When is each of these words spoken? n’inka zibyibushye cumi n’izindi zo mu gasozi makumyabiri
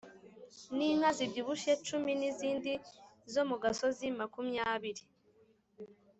n’inka 0.75 1.09
zibyibushye 1.17 1.71
cumi 1.87 2.11
n’izindi 2.19 2.71
zo 3.33 3.41
mu 3.49 3.55
gasozi 3.63 4.05
makumyabiri 4.19 5.03